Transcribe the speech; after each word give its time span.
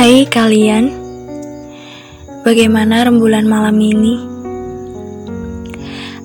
Hai 0.00 0.24
kalian, 0.24 0.96
bagaimana 2.40 3.04
rembulan 3.04 3.44
malam 3.44 3.76
ini? 3.84 4.16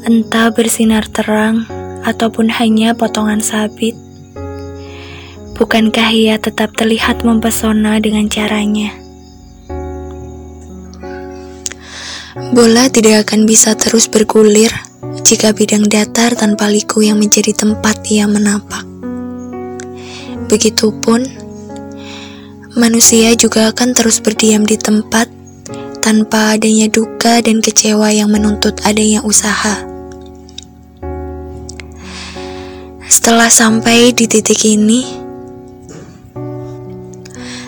Entah 0.07 0.47
bersinar 0.55 1.03
terang 1.11 1.67
ataupun 2.07 2.47
hanya 2.55 2.95
potongan 2.95 3.43
sabit, 3.43 3.99
bukankah 5.59 6.07
ia 6.15 6.39
tetap 6.39 6.71
terlihat 6.79 7.27
mempesona 7.27 7.99
dengan 7.99 8.31
caranya? 8.31 8.95
Bola 12.55 12.87
tidak 12.87 13.27
akan 13.27 13.43
bisa 13.43 13.75
terus 13.75 14.07
bergulir 14.07 14.71
jika 15.27 15.51
bidang 15.51 15.91
datar 15.91 16.31
tanpa 16.31 16.71
liku 16.71 17.03
yang 17.03 17.19
menjadi 17.19 17.51
tempat 17.51 18.07
ia 18.07 18.23
menapak. 18.23 18.87
Begitupun, 20.47 21.43
manusia 22.75 23.31
juga 23.39 23.71
akan 23.71 23.95
terus 23.95 24.19
berdiam 24.19 24.67
di 24.67 24.75
tempat 24.75 25.31
tanpa 26.03 26.59
adanya 26.59 26.91
duka 26.91 27.39
dan 27.39 27.63
kecewa 27.63 28.11
yang 28.11 28.27
menuntut 28.27 28.83
adanya 28.83 29.23
usaha. 29.23 29.79
Setelah 33.07 33.47
sampai 33.47 34.11
di 34.11 34.27
titik 34.27 34.59
ini, 34.67 35.07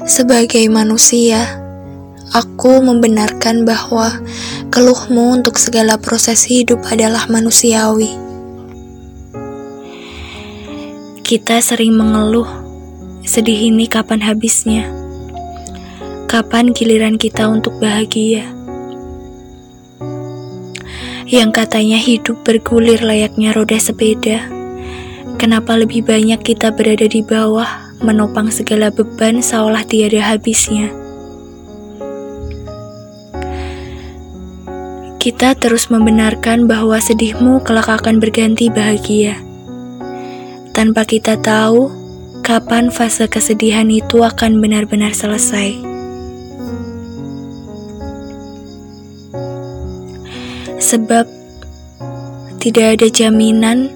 sebagai 0.04 0.68
manusia, 0.68 1.55
aku 2.36 2.84
membenarkan 2.84 3.64
bahwa 3.64 4.12
keluhmu 4.76 5.40
untuk 5.40 5.55
segala 5.55 5.96
proses 5.96 6.44
hidup 6.52 6.84
adalah 6.92 7.32
manusiawi. 7.32 8.12
Kita 11.24 11.64
sering 11.64 11.96
mengeluh 11.96 12.66
Sedih 13.28 13.60
ini 13.60 13.92
kapan 13.92 14.24
habisnya? 14.24 14.88
Kapan 16.32 16.72
giliran 16.72 17.20
kita 17.20 17.52
untuk 17.52 17.76
bahagia? 17.76 18.48
Yang 21.28 21.50
katanya 21.52 22.00
hidup 22.00 22.48
bergulir 22.48 23.04
layaknya 23.04 23.52
roda 23.52 23.76
sepeda. 23.84 24.48
Kenapa 25.36 25.76
lebih 25.76 26.08
banyak 26.08 26.40
kita 26.40 26.72
berada 26.72 27.04
di 27.04 27.20
bawah, 27.20 27.68
menopang 28.00 28.48
segala 28.48 28.96
beban 28.96 29.44
seolah 29.44 29.84
tiada 29.84 30.24
habisnya? 30.24 30.88
Kita 35.20 35.52
terus 35.60 35.92
membenarkan 35.92 36.64
bahwa 36.64 36.96
sedihmu 37.04 37.60
kelak 37.68 37.92
akan 37.92 38.24
berganti 38.24 38.72
bahagia. 38.72 39.36
Tanpa 40.72 41.04
kita 41.04 41.36
tahu, 41.44 41.96
kapan 42.48 42.87
fase 42.87 43.27
kesedihan 43.27 43.91
itu 43.91 44.23
akan 44.23 44.63
benar-benar 44.63 45.12
selesai. 45.12 45.76
Sebab 50.79 51.27
tidak 52.63 52.87
ada 52.95 53.07
jaminan 53.12 53.91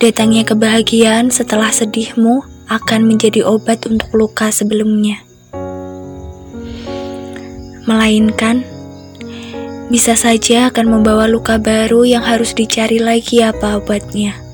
datangnya 0.00 0.48
kebahagiaan 0.48 1.28
setelah 1.28 1.68
sedihmu 1.68 2.40
akan 2.72 3.04
menjadi 3.04 3.44
obat 3.44 3.84
untuk 3.84 4.08
luka 4.16 4.48
sebelumnya. 4.48 5.20
Melainkan, 7.84 8.64
bisa 9.92 10.16
saja 10.16 10.72
akan 10.72 10.88
membawa 10.88 11.28
luka 11.28 11.60
baru 11.60 12.08
yang 12.08 12.24
harus 12.24 12.56
dicari 12.56 12.96
lagi 12.96 13.44
apa 13.44 13.76
obatnya. 13.76 14.49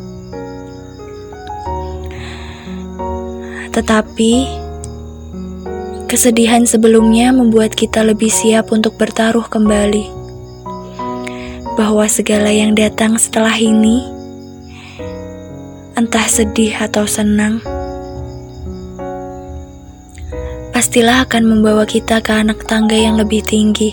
Tetapi, 3.76 4.48
kesedihan 6.08 6.64
sebelumnya 6.64 7.28
membuat 7.28 7.76
kita 7.76 8.00
lebih 8.00 8.32
siap 8.32 8.72
untuk 8.72 8.96
bertaruh 8.96 9.44
kembali. 9.44 10.08
Bahwa 11.76 12.08
segala 12.08 12.48
yang 12.48 12.72
datang 12.72 13.20
setelah 13.20 13.52
ini, 13.52 14.00
entah 15.92 16.24
sedih 16.24 16.72
atau 16.72 17.04
senang, 17.04 17.60
pastilah 20.72 21.28
akan 21.28 21.44
membawa 21.44 21.84
kita 21.84 22.24
ke 22.24 22.32
anak 22.32 22.64
tangga 22.64 22.96
yang 22.96 23.20
lebih 23.20 23.44
tinggi, 23.44 23.92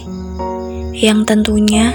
yang 0.95 1.27
tentunya 1.27 1.91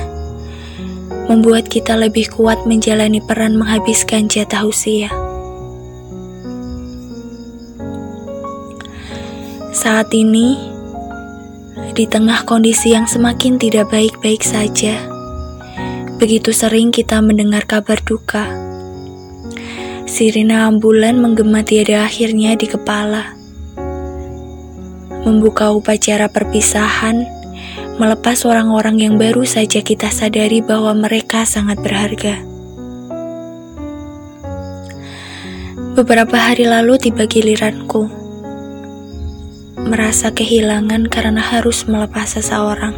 membuat 1.24 1.72
kita 1.72 1.96
lebih 1.96 2.28
kuat 2.36 2.68
menjalani 2.68 3.24
peran 3.24 3.56
menghabiskan 3.56 4.28
jatah 4.28 4.68
usia. 4.68 5.27
Saat 9.78 10.10
ini, 10.10 10.58
di 11.94 12.02
tengah 12.10 12.42
kondisi 12.42 12.98
yang 12.98 13.06
semakin 13.06 13.62
tidak 13.62 13.94
baik-baik 13.94 14.42
saja, 14.42 14.98
begitu 16.18 16.50
sering 16.50 16.90
kita 16.90 17.22
mendengar 17.22 17.62
kabar 17.62 18.02
duka. 18.02 18.50
Sirina 20.02 20.66
ambulan 20.66 21.22
menggema 21.22 21.62
tiada 21.62 22.10
akhirnya 22.10 22.58
di 22.58 22.66
kepala. 22.66 23.38
Membuka 25.22 25.70
upacara 25.70 26.26
perpisahan, 26.26 27.22
melepas 28.02 28.42
orang-orang 28.50 28.98
yang 28.98 29.14
baru 29.14 29.46
saja 29.46 29.78
kita 29.78 30.10
sadari 30.10 30.58
bahwa 30.58 30.90
mereka 31.06 31.46
sangat 31.46 31.78
berharga. 31.78 32.34
Beberapa 35.94 36.34
hari 36.34 36.66
lalu 36.66 36.98
tiba 36.98 37.30
giliranku 37.30 38.17
merasa 39.88 40.28
kehilangan 40.28 41.08
karena 41.08 41.40
harus 41.40 41.88
melepas 41.88 42.36
seseorang. 42.36 42.92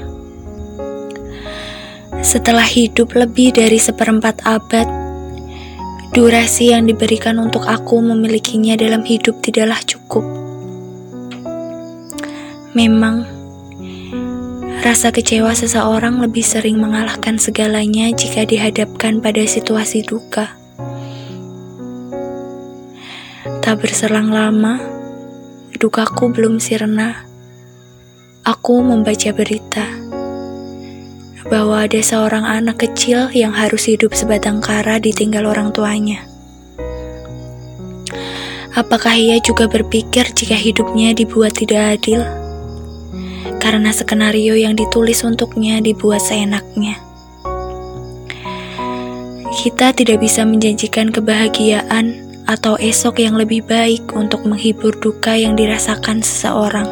Setelah 2.20 2.66
hidup 2.66 3.16
lebih 3.16 3.54
dari 3.54 3.78
seperempat 3.78 4.42
abad, 4.44 4.84
durasi 6.10 6.74
yang 6.74 6.90
diberikan 6.90 7.38
untuk 7.38 7.64
aku 7.64 8.02
memilikinya 8.02 8.74
dalam 8.74 9.06
hidup 9.06 9.38
tidaklah 9.40 9.78
cukup. 9.86 10.26
Memang, 12.74 13.24
rasa 14.82 15.14
kecewa 15.14 15.54
seseorang 15.54 16.18
lebih 16.18 16.42
sering 16.42 16.82
mengalahkan 16.82 17.38
segalanya 17.38 18.10
jika 18.10 18.42
dihadapkan 18.42 19.22
pada 19.22 19.42
situasi 19.46 20.02
duka. 20.02 20.54
Tak 23.64 23.76
berselang 23.80 24.34
lama, 24.34 24.99
Dukaku 25.78 26.34
belum 26.34 26.58
sirna. 26.58 27.22
Aku 28.42 28.82
membaca 28.82 29.30
berita 29.30 29.86
bahwa 31.46 31.86
ada 31.86 32.02
seorang 32.02 32.42
anak 32.42 32.82
kecil 32.82 33.30
yang 33.30 33.54
harus 33.54 33.86
hidup 33.86 34.10
sebatang 34.10 34.58
kara 34.58 34.98
ditinggal 34.98 35.46
orang 35.46 35.70
tuanya. 35.70 36.26
Apakah 38.74 39.18
ia 39.18 39.38
juga 39.42 39.66
berpikir 39.66 40.30
jika 40.34 40.54
hidupnya 40.54 41.14
dibuat 41.14 41.58
tidak 41.58 41.98
adil? 41.98 42.22
Karena 43.58 43.90
skenario 43.90 44.54
yang 44.58 44.78
ditulis 44.78 45.22
untuknya 45.22 45.82
dibuat 45.82 46.22
seenaknya. 46.22 46.98
Kita 49.50 49.90
tidak 49.90 50.22
bisa 50.22 50.46
menjanjikan 50.46 51.10
kebahagiaan 51.10 52.29
atau 52.50 52.74
esok 52.74 53.22
yang 53.22 53.38
lebih 53.38 53.62
baik 53.62 54.10
untuk 54.10 54.42
menghibur 54.42 54.90
duka 54.98 55.38
yang 55.38 55.54
dirasakan 55.54 56.18
seseorang. 56.18 56.90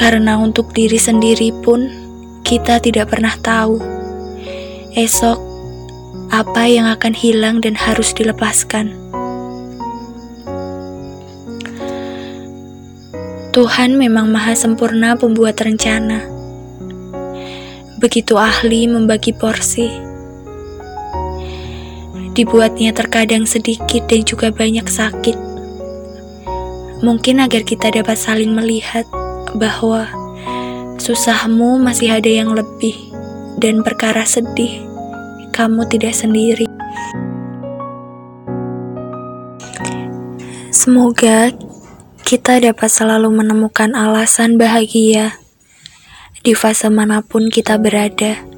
Karena 0.00 0.40
untuk 0.40 0.72
diri 0.72 0.96
sendiri 0.96 1.52
pun 1.60 1.92
kita 2.40 2.80
tidak 2.80 3.12
pernah 3.12 3.36
tahu 3.36 3.76
esok 4.96 5.36
apa 6.32 6.64
yang 6.64 6.88
akan 6.88 7.12
hilang 7.12 7.60
dan 7.60 7.76
harus 7.76 8.16
dilepaskan. 8.16 8.96
Tuhan 13.52 14.00
memang 14.00 14.32
maha 14.32 14.56
sempurna 14.56 15.20
pembuat 15.20 15.60
rencana. 15.60 16.24
Begitu 18.00 18.40
ahli 18.40 18.88
membagi 18.88 19.36
porsi 19.36 20.11
dibuatnya 22.32 22.92
terkadang 22.96 23.44
sedikit 23.44 24.08
dan 24.08 24.24
juga 24.24 24.48
banyak 24.48 24.84
sakit. 24.88 25.36
Mungkin 27.02 27.42
agar 27.42 27.62
kita 27.66 27.92
dapat 27.92 28.16
saling 28.16 28.52
melihat 28.54 29.04
bahwa 29.56 30.08
susahmu 30.96 31.82
masih 31.82 32.14
ada 32.14 32.30
yang 32.30 32.54
lebih 32.54 32.94
dan 33.58 33.84
perkara 33.84 34.24
sedih 34.24 34.86
kamu 35.52 35.84
tidak 35.90 36.16
sendiri. 36.16 36.66
Semoga 40.72 41.52
kita 42.24 42.58
dapat 42.58 42.90
selalu 42.90 43.28
menemukan 43.28 43.92
alasan 43.92 44.56
bahagia 44.56 45.36
di 46.42 46.58
fase 46.58 46.90
mana 46.90 47.22
pun 47.22 47.46
kita 47.52 47.78
berada. 47.78 48.51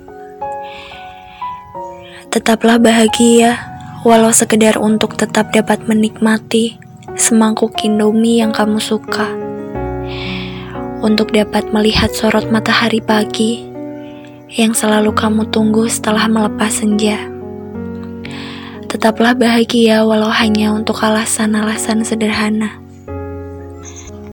Tetaplah 2.34 2.82
bahagia, 2.82 3.62
walau 4.02 4.34
sekedar 4.34 4.74
untuk 4.82 5.14
tetap 5.14 5.54
dapat 5.54 5.86
menikmati 5.86 6.74
semangkuk 7.14 7.78
indomie 7.86 8.42
yang 8.42 8.50
kamu 8.50 8.82
suka. 8.82 9.30
Untuk 10.98 11.30
dapat 11.30 11.70
melihat 11.70 12.10
sorot 12.10 12.50
matahari 12.50 12.98
pagi 12.98 13.62
yang 14.50 14.74
selalu 14.74 15.14
kamu 15.14 15.46
tunggu 15.54 15.86
setelah 15.86 16.26
melepas 16.26 16.74
senja. 16.74 17.22
Tetaplah 18.90 19.38
bahagia 19.38 20.02
walau 20.02 20.34
hanya 20.34 20.74
untuk 20.74 21.06
alasan-alasan 21.06 22.02
sederhana. 22.02 22.83